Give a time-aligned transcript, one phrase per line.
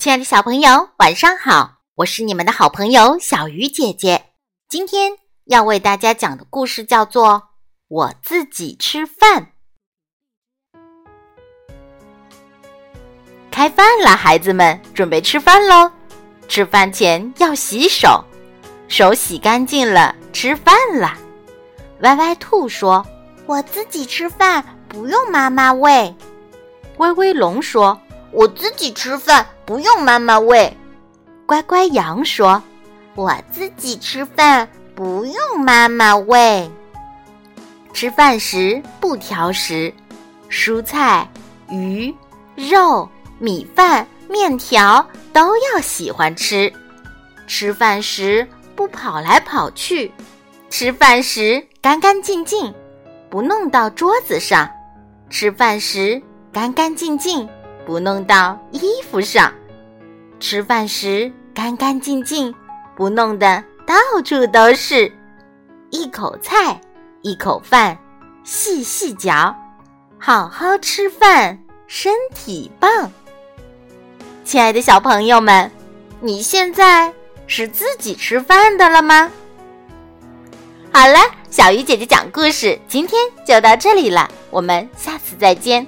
[0.00, 1.80] 亲爱的小朋友，晚上好！
[1.96, 4.30] 我是你们的好朋友小鱼姐姐。
[4.66, 5.12] 今天
[5.44, 7.34] 要为大家讲的故事叫做
[7.86, 9.52] 《我自己吃饭》。
[13.50, 15.92] 开饭了，孩子们，准备吃饭喽！
[16.48, 18.24] 吃饭前要洗手，
[18.88, 21.12] 手洗干净了，吃饭了。
[22.00, 23.06] 歪歪兔说
[23.44, 26.16] ：“我自己吃饭，不用妈妈喂。”
[26.96, 28.00] 威威龙说
[28.32, 30.76] ：“我自己吃饭，不用妈妈喂。”
[31.46, 32.60] 乖乖羊说
[33.14, 36.68] ：“我自己吃饭，不用妈妈喂。”
[37.94, 39.94] 吃饭时不挑食，
[40.48, 41.28] 蔬菜、
[41.68, 42.12] 鱼、
[42.56, 43.08] 肉、
[43.38, 46.72] 米饭、面条都要喜欢吃。
[47.46, 48.44] 吃饭时
[48.74, 50.10] 不跑来跑去，
[50.68, 52.74] 吃饭时干干净净，
[53.30, 54.68] 不弄到桌子上。
[55.30, 56.20] 吃饭时。
[56.52, 57.48] 干干净净，
[57.86, 59.52] 不弄到衣服上；
[60.40, 62.52] 吃饭时干干净净，
[62.96, 65.12] 不弄得到处都是。
[65.90, 66.80] 一口菜，
[67.20, 67.96] 一口饭，
[68.42, 69.54] 细细嚼，
[70.18, 73.12] 好好吃饭，身体棒。
[74.42, 75.70] 亲爱的小朋友们，
[76.20, 77.12] 你现在
[77.46, 79.30] 是自己吃饭的了吗？
[80.92, 81.18] 好了，
[81.50, 85.86] 小鱼姐姐讲故事，今天就到这里了，我们下次再见。